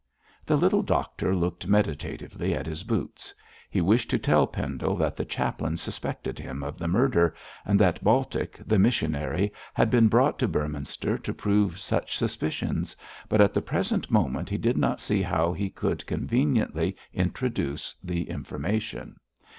[0.47, 3.35] The little doctor looked meditatively at his boots.
[3.69, 7.35] He wished to tell Pendle that the chaplain suspected him of the murder,
[7.67, 12.95] and that Baltic, the missionary, had been brought to Beorminster to prove such suspicions,
[13.29, 18.27] but at the present moment he did not see how he could conveniently introduce the
[18.27, 19.17] information.